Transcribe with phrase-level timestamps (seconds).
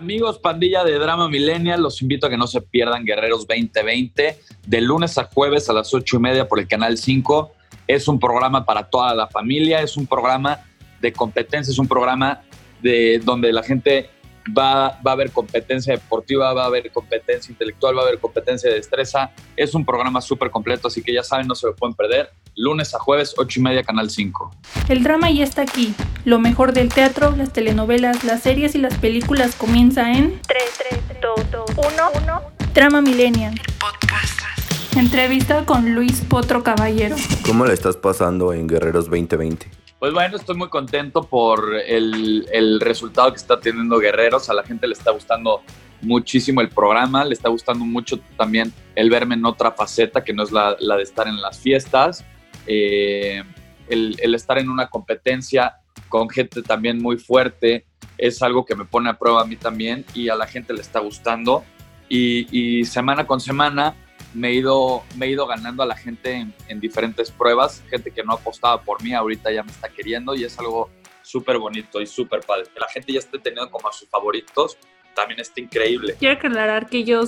[0.00, 4.80] Amigos, pandilla de Drama Millennial, los invito a que no se pierdan Guerreros 2020 de
[4.80, 7.52] lunes a jueves a las 8 y media por el canal 5.
[7.86, 10.64] Es un programa para toda la familia, es un programa
[11.02, 12.40] de competencia, es un programa
[12.80, 14.08] de donde la gente
[14.56, 18.70] va, va a haber competencia deportiva, va a haber competencia intelectual, va a haber competencia
[18.70, 19.32] de destreza.
[19.54, 22.30] Es un programa súper completo, así que ya saben, no se lo pueden perder.
[22.56, 24.50] Lunes a jueves, 8 y media, Canal 5.
[24.88, 25.94] El drama ya está aquí.
[26.26, 30.62] Lo mejor del teatro, las telenovelas, las series y las películas comienza en 3,
[31.08, 31.86] 3, 2, 1,
[32.22, 32.42] 1.
[32.74, 33.58] Drama Millennial.
[33.80, 34.96] Podcast.
[34.98, 37.16] Entrevista con Luis Potro Caballero.
[37.46, 39.66] ¿Cómo le estás pasando en Guerreros 2020?
[39.98, 44.50] Pues bueno, estoy muy contento por el, el, resultado que está teniendo Guerreros.
[44.50, 45.62] A la gente le está gustando
[46.02, 50.42] muchísimo el programa, le está gustando mucho también el verme en otra faceta que no
[50.42, 52.26] es la, la de estar en las fiestas.
[52.66, 53.42] Eh,
[53.88, 55.79] el, el, estar en una competencia
[56.10, 57.86] con gente también muy fuerte
[58.18, 60.82] es algo que me pone a prueba a mí también y a la gente le
[60.82, 61.64] está gustando.
[62.10, 63.94] Y, y semana con semana
[64.34, 68.22] me he ido, me he ido ganando a la gente en, diferentes pruebas, gente que
[68.22, 70.90] no apostaba por mí, ahorita ya me está queriendo y es algo
[71.22, 72.64] súper bonito y súper padre.
[72.72, 74.76] Que la gente ya esté teniendo como a sus favoritos,
[75.14, 76.16] también está increíble.
[76.18, 77.22] Quiero aclarar que yo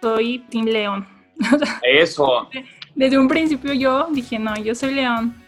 [0.00, 1.06] soy Team León.
[1.82, 2.48] Eso.
[2.94, 5.41] Desde un principio yo dije, no, yo soy León.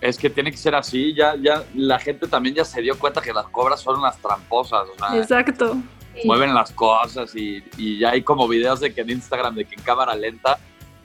[0.00, 3.20] Es que tiene que ser así, ya, ya la gente también ya se dio cuenta
[3.20, 4.88] que las cobras son unas tramposas.
[5.14, 5.76] Exacto
[6.24, 9.74] mueven las cosas y, y, ya hay como videos de que en Instagram, de que
[9.74, 10.58] en cámara lenta,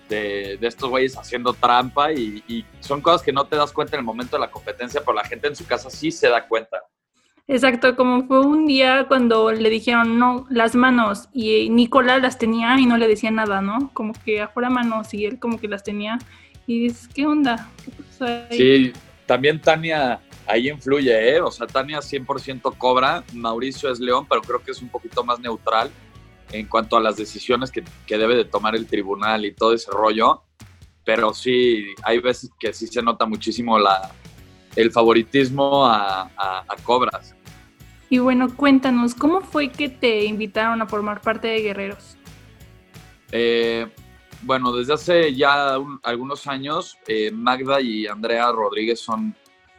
[0.10, 3.96] de, de estos güeyes haciendo trampa y, y, son cosas que no te das cuenta
[3.96, 6.48] en el momento de la competencia, pero la gente en su casa sí se da
[6.48, 6.82] cuenta.
[7.48, 12.76] Exacto, como fue un día cuando le dijeron no, las manos y Nicolás las tenía
[12.80, 13.92] y no le decía nada, ¿no?
[13.94, 16.18] Como que afuera manos y él como que las tenía
[16.68, 17.70] y dices, ¿qué onda?
[17.84, 18.94] ¿Qué Sí,
[19.26, 21.42] también Tania ahí influye, ¿eh?
[21.42, 25.40] O sea, Tania 100% cobra, Mauricio es León, pero creo que es un poquito más
[25.40, 25.92] neutral
[26.52, 29.92] en cuanto a las decisiones que, que, debe de tomar el tribunal y todo ese
[29.92, 30.44] rollo.
[31.04, 34.12] Pero sí, hay veces que sí se nota muchísimo la,
[34.76, 37.36] el favoritismo a, a, a Cobras.
[38.10, 42.18] Y bueno, cuéntanos, ¿cómo fue que te invitaron a formar parte de Guerreros?
[43.32, 43.88] Eh,
[44.46, 49.36] bueno, desde hace ya un, algunos años, eh, Magda y Andrea Rodríguez son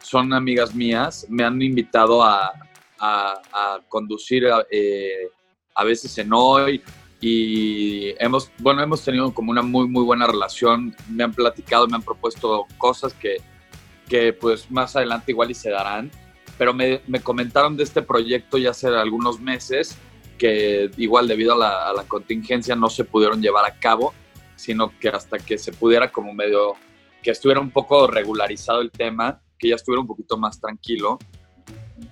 [0.06, 2.52] son amigas mías, me han invitado a,
[3.00, 5.28] a, conducir eh,
[5.74, 6.80] a veces en hoy
[7.20, 11.96] y hemos, bueno, hemos tenido como una muy, muy buena relación, me han platicado, me
[11.96, 13.38] han propuesto cosas que,
[14.08, 16.10] que pues más adelante igual y se darán,
[16.56, 19.96] pero me, me comentaron de este proyecto ya hace algunos meses
[20.38, 24.14] que igual debido a la, a la contingencia no se pudieron llevar a cabo,
[24.56, 26.74] sino que hasta que se pudiera como medio,
[27.22, 31.18] que estuviera un poco regularizado el tema, que ya estuviera un poquito más tranquilo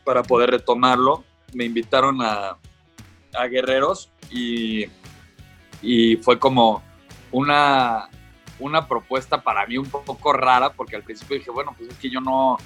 [0.05, 1.25] para poder retomarlo.
[1.55, 2.59] Me invitaron a,
[3.35, 4.87] a Guerreros y,
[5.83, 6.83] y, fue como
[7.33, 8.09] una,
[8.59, 12.11] una propuesta para mí un poco rara porque al principio dije, bueno, pues es que
[12.11, 12.59] yo no,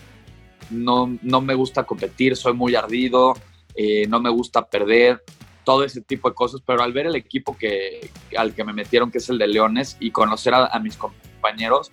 [0.70, 3.34] no, no me gusta competir, soy muy ardido,
[3.74, 5.22] eh, no me gusta perder,
[5.68, 9.10] todo ese tipo de cosas, pero al ver el equipo que, al que me metieron,
[9.10, 11.90] que es el de Leones, y conocer a, a mis compañeros,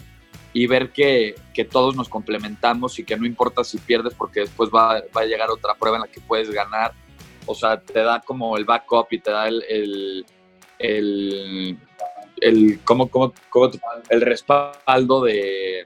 [0.53, 4.69] y ver que, que, todos nos complementamos y que no importa si pierdes porque después
[4.73, 6.93] va, va, a llegar otra prueba en la que puedes ganar.
[7.45, 10.25] O sea, te da como el backup y te da el, el,
[10.79, 11.77] el,
[12.39, 13.71] el, como, como, como,
[14.07, 15.85] el respaldo de,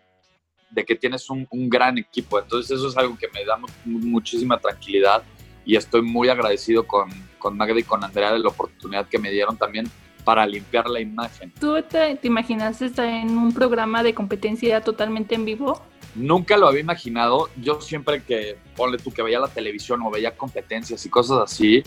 [0.69, 2.39] de que tienes un, un, gran equipo.
[2.39, 5.23] Entonces eso es algo que me da muchísima tranquilidad
[5.65, 9.31] y estoy muy agradecido con, con Magda y con Andrea de la oportunidad que me
[9.31, 9.89] dieron también
[10.23, 11.51] para limpiar la imagen.
[11.59, 15.81] ¿Tú te, te imaginaste estar en un programa de competencia totalmente en vivo?
[16.15, 17.49] Nunca lo había imaginado.
[17.61, 21.83] Yo siempre que, ponle tú, que veía la televisión o veía competencias y cosas así,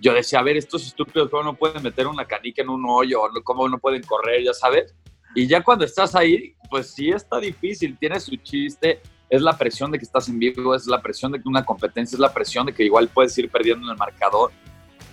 [0.00, 3.20] yo decía, a ver, estos estúpidos, ¿cómo no pueden meter una canica en un hoyo?
[3.44, 4.42] ¿Cómo no pueden correr?
[4.42, 4.94] Ya sabes.
[5.34, 9.00] Y ya cuando estás ahí, pues sí está difícil, tiene su chiste,
[9.32, 12.16] es la presión de que estás en vivo, es la presión de que una competencia,
[12.16, 14.50] es la presión de que igual puedes ir perdiendo en el marcador.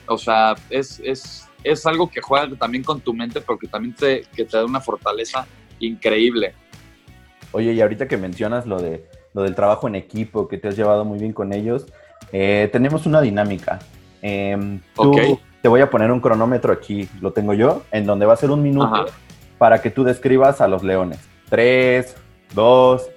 [0.07, 4.23] O sea, es, es, es algo que juega también con tu mente, porque también te,
[4.35, 5.47] que te da una fortaleza
[5.79, 6.53] increíble.
[7.53, 10.75] Oye, y ahorita que mencionas lo, de, lo del trabajo en equipo, que te has
[10.75, 11.85] llevado muy bien con ellos,
[12.33, 13.79] eh, tenemos una dinámica.
[14.21, 15.39] Eh, tú, okay.
[15.61, 18.51] Te voy a poner un cronómetro aquí, lo tengo yo, en donde va a ser
[18.51, 19.05] un minuto Ajá.
[19.57, 21.19] para que tú describas a los leones.
[21.49, 22.17] Tres,
[22.53, 23.09] dos,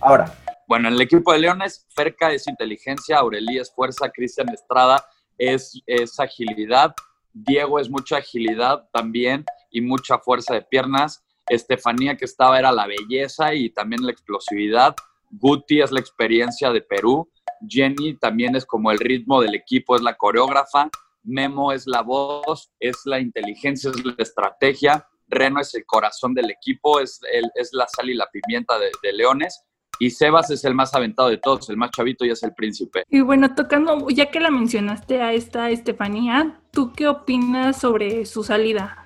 [0.00, 0.34] ahora.
[0.68, 5.02] Bueno, en el equipo de Leones, Ferca es inteligencia, Aurelí es fuerza, Cristian Estrada
[5.38, 6.94] es, es agilidad,
[7.32, 11.24] Diego es mucha agilidad también y mucha fuerza de piernas.
[11.48, 14.94] Estefanía que estaba era la belleza y también la explosividad.
[15.30, 17.30] Guti es la experiencia de Perú.
[17.66, 20.90] Jenny también es como el ritmo del equipo, es la coreógrafa.
[21.22, 26.50] Memo es la voz, es la inteligencia, es la estrategia, Reno es el corazón del
[26.50, 29.64] equipo, es, el, es la sal y la pimienta de, de Leones
[29.98, 33.04] y Sebas es el más aventado de todos, el más chavito y es el príncipe.
[33.10, 38.44] Y bueno, tocando, ya que la mencionaste a esta Estefanía, ¿tú qué opinas sobre su
[38.44, 39.04] salida?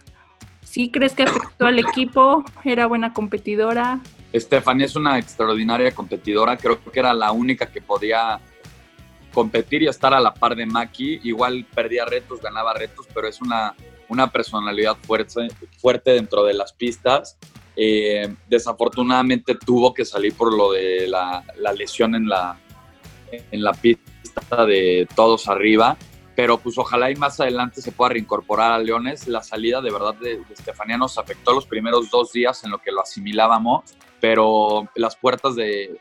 [0.62, 2.44] ¿Sí crees que afectó al equipo?
[2.64, 4.00] ¿Era buena competidora?
[4.32, 8.40] Estefanía es una extraordinaria competidora, creo que era la única que podía
[9.32, 11.20] competir y estar a la par de Maki.
[11.24, 13.74] Igual perdía retos, ganaba retos, pero es una,
[14.08, 15.48] una personalidad fuerte,
[15.78, 17.38] fuerte dentro de las pistas
[17.76, 21.44] eh, desafortunadamente tuvo que salir por lo de la,
[21.76, 22.58] lesión en la,
[23.30, 25.96] en la pista de todos arriba,
[26.36, 29.26] pero pues ojalá y más adelante se pueda reincorporar a Leones.
[29.26, 32.92] La salida de verdad de, Estefanía nos afectó los primeros dos días en lo que
[32.92, 33.84] lo asimilábamos,
[34.20, 36.00] pero las puertas de,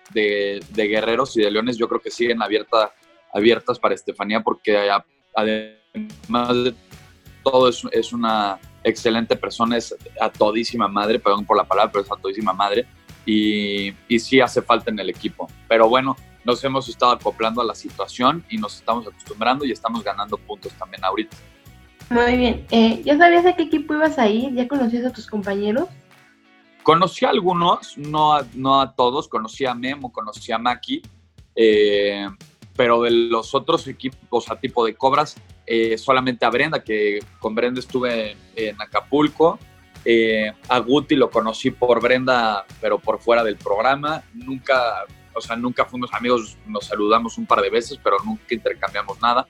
[0.74, 2.92] Guerreros y de Leones yo creo que siguen abiertas
[3.34, 4.90] abiertas para Estefanía porque
[5.34, 6.76] además de
[7.44, 12.12] todo es una excelente persona, es a todísima madre, perdón por la palabra, pero es
[12.12, 12.86] a todísima madre.
[13.26, 15.48] Y, y sí hace falta en el equipo.
[15.68, 20.04] Pero bueno, nos hemos estado acoplando a la situación y nos estamos acostumbrando y estamos
[20.04, 21.38] ganando puntos también ahorita.
[22.10, 22.66] Muy bien.
[22.72, 24.54] Eh, ¿Ya sabías a qué equipo ibas a ir?
[24.54, 25.88] ¿Ya conocías a tus compañeros?
[26.84, 29.28] Conocí a algunos, no a, no a todos.
[29.28, 31.02] Conocí a Memo, conocí a Maki.
[31.56, 32.28] Eh,
[32.76, 35.36] pero de los otros equipos a tipo de Cobras,
[35.66, 39.60] eh, solamente a Brenda, que con Brenda estuve en Acapulco.
[40.04, 44.24] Eh, a Guti lo conocí por Brenda, pero por fuera del programa.
[44.34, 49.22] Nunca, o sea, nunca fuimos amigos, nos saludamos un par de veces, pero nunca intercambiamos
[49.22, 49.48] nada.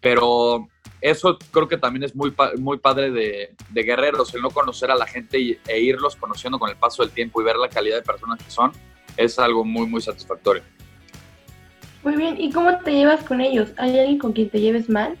[0.00, 0.68] Pero
[1.00, 4.94] eso creo que también es muy, muy padre de, de Guerreros, el no conocer a
[4.94, 8.02] la gente e irlos conociendo con el paso del tiempo y ver la calidad de
[8.02, 8.72] personas que son,
[9.16, 10.62] es algo muy, muy satisfactorio.
[12.02, 13.70] Muy bien, ¿y cómo te llevas con ellos?
[13.78, 15.16] ¿Hay alguien con quien te lleves mal?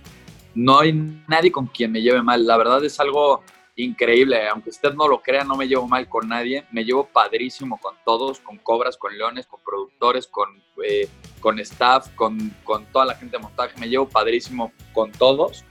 [0.54, 0.92] No hay
[1.26, 2.46] nadie con quien me lleve mal.
[2.46, 3.42] La verdad es algo
[3.76, 4.48] increíble.
[4.48, 6.64] Aunque usted no lo crea, no me llevo mal con nadie.
[6.70, 10.48] Me llevo padrísimo con todos, con cobras, con leones, con productores, con,
[10.84, 11.08] eh,
[11.40, 13.78] con staff, con, con, toda la gente de montaje.
[13.80, 15.64] Me llevo padrísimo con todos.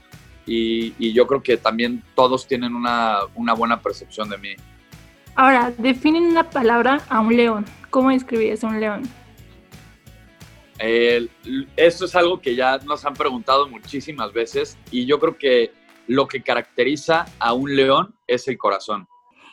[0.46, 4.54] Y, yo creo que también todos tienen una, una buena percepción de mí.
[5.36, 7.64] Ahora, definen una palabra a un león.
[7.88, 9.02] ¿Cómo describirías a un león?
[10.78, 11.28] Eh,
[11.76, 15.72] esto es algo que ya nos han preguntado muchísimas veces y yo creo que
[16.06, 19.06] lo que caracteriza a un león es el corazón.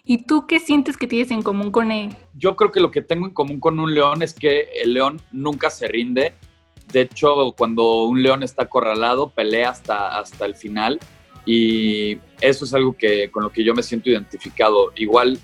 [0.04, 2.16] ¿Y tú qué sientes que tienes en común con él?
[2.34, 5.22] Yo creo que lo que tengo en común con un león es que el león
[5.32, 6.34] nunca se rinde.
[6.92, 11.00] De hecho, cuando un león está acorralado, pelea hasta, hasta el final.
[11.46, 14.92] Y eso es algo que, con lo que yo me siento identificado.
[14.96, 15.40] Igual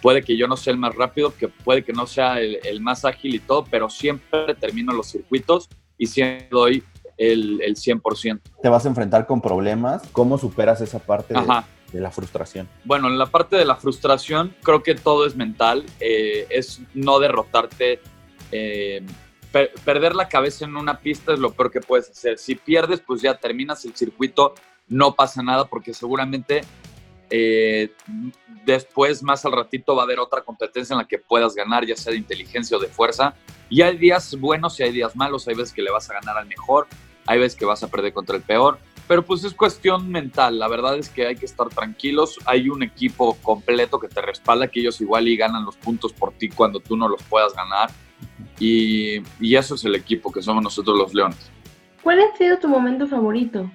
[0.00, 3.04] puede que yo no sea el más rápido, que puede que no sea el, más
[3.04, 6.82] ágil y todo, pero siempre termino los circuitos y siempre doy
[7.16, 8.40] el, el, 100%.
[8.62, 12.68] Te vas a enfrentar con problemas, ¿cómo superas esa parte de, la frustración?
[12.84, 17.18] Bueno, en la parte de la frustración creo que todo es mental, eh, es no
[17.18, 18.00] derrotarte.
[18.52, 19.04] Eh,
[19.84, 22.38] perder la cabeza en una pista es lo peor que puedes hacer.
[22.38, 24.54] Si pierdes, pues ya terminas el circuito,
[24.88, 26.62] no pasa nada porque seguramente
[27.30, 27.92] eh,
[28.64, 31.96] después, más al ratito, va a haber otra competencia en la que puedas ganar, ya
[31.96, 33.34] sea de inteligencia o de fuerza.
[33.68, 35.48] Y hay días buenos y hay días malos.
[35.48, 36.86] Hay veces que le vas a ganar al mejor,
[37.26, 38.78] hay veces que vas a perder contra el peor.
[39.06, 40.58] Pero pues es cuestión mental.
[40.58, 42.38] La verdad es que hay que estar tranquilos.
[42.44, 46.32] Hay un equipo completo que te respalda, que ellos igual y ganan los puntos por
[46.32, 47.90] ti cuando tú no los puedas ganar.
[48.58, 51.50] Y, y eso es el equipo que somos nosotros los Leones.
[52.02, 53.70] ¿Cuál ha sido tu momento favorito?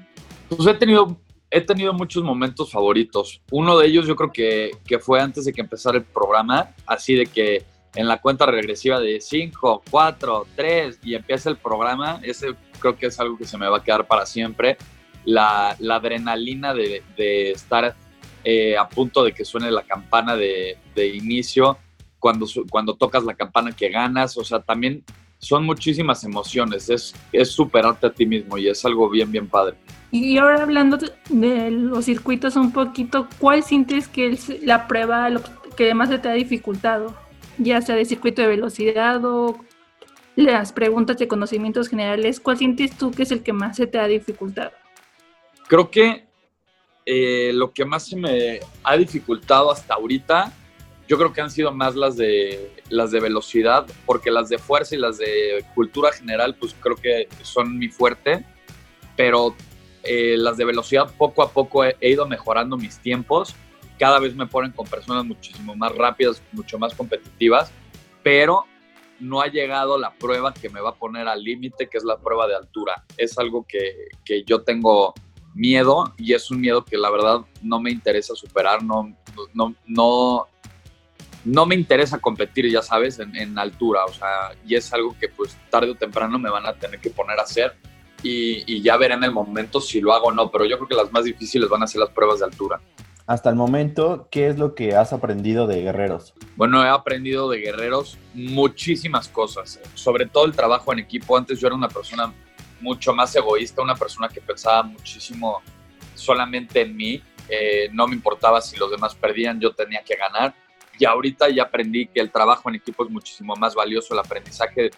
[0.50, 1.18] Pues he tenido
[1.54, 3.42] he tenido muchos momentos favoritos.
[3.52, 7.14] Uno de ellos yo creo que, que, fue antes de que empezara el programa, así
[7.14, 12.56] de que en la cuenta regresiva de 5, 4, 3 y empieza el programa, ese
[12.80, 14.78] creo que es algo que se me va a quedar para siempre.
[15.26, 17.96] La, adrenalina de, de estar
[18.44, 21.78] eh, a punto de que suene la campana de, de inicio,
[22.18, 25.04] cuando, cuando tocas la campana que ganas, o sea, también
[25.44, 29.76] son muchísimas emociones, es, es superarte a ti mismo y es algo bien, bien padre.
[30.10, 30.98] Y ahora hablando
[31.30, 35.30] de los circuitos un poquito, ¿cuál sientes que es la prueba
[35.76, 37.16] que más te ha dificultado?
[37.58, 39.60] Ya sea de circuito de velocidad o
[40.36, 44.00] las preguntas de conocimientos generales, ¿cuál sientes tú que es el que más se te
[44.00, 44.72] ha dificultado?
[45.68, 46.26] Creo que
[47.06, 50.54] eh, lo que más se me ha dificultado hasta ahorita,
[51.08, 54.96] yo creo que han sido más las de las de velocidad, porque las de fuerza
[54.96, 58.46] y las de cultura general, pues creo que son mi fuerte,
[59.16, 59.56] pero
[60.04, 63.56] eh, las de velocidad poco a poco he, ido mejorando mis tiempos.
[64.00, 67.72] Cada vez me ponen con personas muchísimo más rápidas, mucho más competitivas,
[68.22, 68.66] pero
[69.20, 72.18] no ha llegado la prueba que me va a poner al límite, que es la
[72.18, 73.06] prueba de altura.
[73.18, 75.14] Es algo que, que yo tengo
[75.54, 79.16] miedo y es un miedo que la verdad no me interesa superar, no,
[79.54, 80.48] no, no,
[81.46, 85.58] no me interesa competir, ya sabes, en, altura, o sea, y es algo que pues
[85.70, 87.76] tarde o temprano me van a tener que poner a hacer
[88.22, 90.88] y, y ya veré en el momento si lo hago o no, pero yo creo
[90.88, 92.80] que las más difíciles van a ser las pruebas de altura.
[93.26, 96.34] Hasta el momento, ¿qué es lo que has aprendido de guerreros?
[96.58, 101.38] Bueno, he aprendido de guerreros muchísimas cosas, sobre todo el trabajo en equipo.
[101.38, 102.34] Antes yo era una persona
[102.82, 105.62] mucho más egoísta, una persona que pensaba muchísimo
[106.16, 107.24] solamente en mí.
[107.48, 110.54] Eh, no me importaba si los demás perdían, yo tenía que ganar.
[111.04, 114.90] Y ahorita ya aprendí que el trabajo en equipo es muchísimo más valioso, el aprendizaje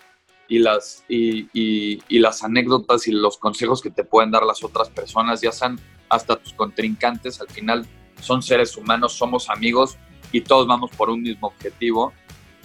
[0.47, 5.41] y las, y, las anécdotas y los consejos que te pueden dar las otras personas,
[5.41, 7.87] ya sean hasta tus contrincantes, al final
[8.21, 9.97] son seres humanos, somos amigos
[10.31, 12.13] y todos vamos por un mismo objetivo.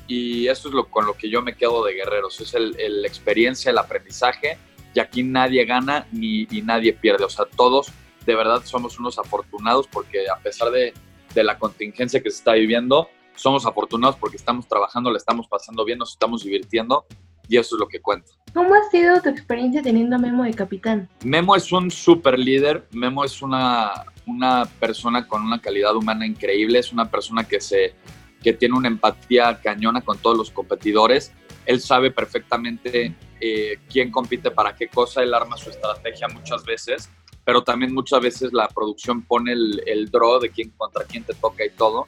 [0.07, 3.09] Y eso es lo con lo que yo me quedo de guerreros, es el, la
[3.09, 4.59] experiencia, el aprendizaje
[4.93, 7.25] y aquí nadie gana ni y nadie pierde.
[7.25, 7.91] O sea, todos
[8.27, 10.93] de verdad somos unos afortunados porque a pesar de,
[11.33, 13.09] de, la contingencia que se está viviendo,
[13.41, 17.07] somos afortunados porque estamos trabajando, le estamos pasando bien, nos estamos divirtiendo
[17.49, 18.31] y eso es lo que cuenta.
[18.55, 21.09] ¿Cómo ha sido tu experiencia teniendo a Memo de capitán?
[21.25, 26.79] Memo es un super líder, Memo es una, una persona con una calidad humana increíble,
[26.79, 27.95] es una persona que, se,
[28.43, 31.33] que tiene una empatía cañona con todos los competidores,
[31.67, 37.09] él sabe perfectamente eh, quién compite para qué cosa, él arma su estrategia muchas veces,
[37.45, 41.35] pero también muchas veces la producción pone el, el draw de quién contra quién te
[41.35, 42.07] toca y todo.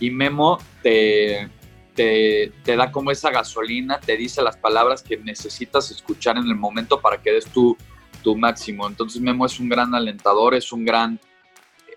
[0.00, 1.48] Y Memo te,
[1.94, 6.56] te, te, da como esa gasolina, te dice las palabras que necesitas escuchar en el
[6.56, 7.76] momento para que des tu,
[8.22, 8.86] tu máximo.
[8.86, 11.20] Entonces Memo es un gran alentador, es un gran,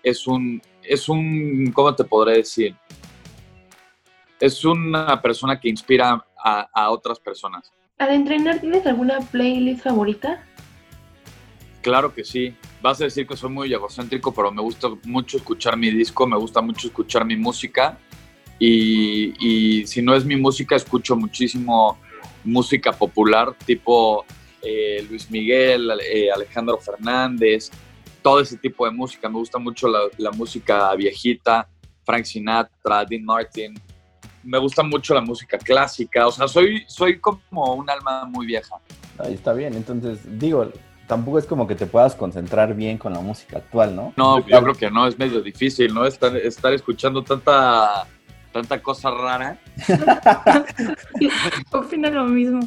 [0.02, 2.76] es un, es un, ¿cómo te podré decir?
[4.40, 7.72] Es una persona que inspira a, a otras personas.
[7.98, 10.46] Al entrenar, ¿tienes alguna playlist favorita?
[11.82, 12.54] Claro que sí.
[12.80, 16.36] Vas a decir que soy muy egocéntrico, pero me gusta mucho escuchar mi disco, me
[16.36, 17.98] gusta mucho escuchar mi música.
[18.58, 21.98] Y, si no es mi música, escucho muchísimo
[22.44, 24.24] música popular, tipo
[24.62, 27.70] eh, Luis Miguel, eh, Alejandro Fernández,
[28.22, 29.28] todo ese tipo de música.
[29.28, 31.68] Me gusta mucho la, la música viejita,
[32.04, 33.74] Frank Sinatra, Dean Martin,
[34.42, 38.76] me gusta mucho la música clásica, o sea, soy, soy como un alma muy vieja.
[39.18, 40.70] Ahí está bien, entonces digo,
[41.08, 44.12] tampoco es como que te puedas concentrar bien con la música actual, ¿no?
[44.16, 46.04] No, yo creo que no, es medio difícil, ¿no?
[46.04, 48.06] Estar, estar escuchando tanta,
[48.52, 49.58] tanta cosa rara.
[51.72, 52.60] Opina lo mismo.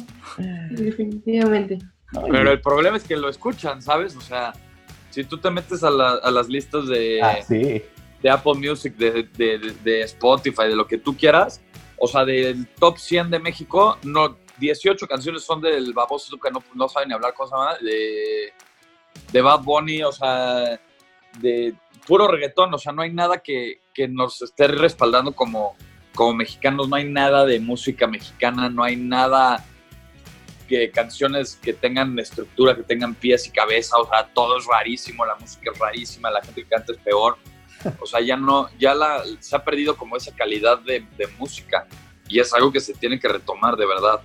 [0.70, 1.78] Definitivamente.
[2.30, 4.14] Pero el problema es que lo escuchan, ¿sabes?
[4.16, 4.52] O sea,
[5.08, 7.22] si tú te metes a, a las listas de...
[7.22, 7.82] Ah, sí
[8.22, 11.60] de Apple Music, de, de, de, Spotify, de lo que tú quieras.
[11.98, 16.62] O sea, del top 100 de México, no, 18 canciones son del baboso que no,
[16.74, 18.52] no sabe ni hablar cosa más, de,
[19.32, 20.80] de Bad Bunny, o sea,
[21.38, 21.74] de
[22.06, 22.72] puro reggaetón.
[22.74, 25.76] O sea, no hay nada que, que nos esté respaldando como,
[26.14, 29.64] como mexicanos, no hay nada de música mexicana, no hay nada
[30.68, 35.26] que canciones que tengan estructura, que tengan pies y cabeza, o sea, todo es rarísimo,
[35.26, 37.36] la música es rarísima, la gente que canta es peor.
[38.00, 41.04] O sea, ya no, ya la, se ha perdido como esa calidad de,
[41.38, 41.86] música
[42.28, 44.22] y es algo que se tiene que retomar de verdad.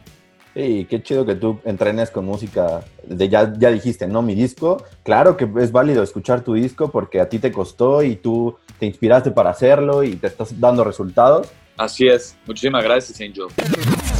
[0.58, 2.84] Sí, qué chido que tú entrenes con música.
[3.04, 4.24] De ya, ya dijiste, ¿no?
[4.24, 4.84] Mi disco.
[5.04, 8.88] Claro que es válido escuchar tu disco porque a ti te costó y tú te
[8.88, 11.48] inspiraste para hacerlo y te estás dando resultados.
[11.78, 12.36] Así es.
[12.48, 13.46] Muchísimas gracias, Angel.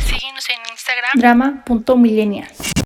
[0.06, 1.12] Síguenos en Instagram.
[1.16, 2.77] Drama.millennials.